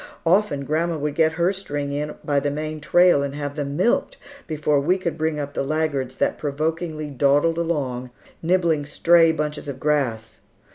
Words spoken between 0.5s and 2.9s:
grandma would get her string in by the main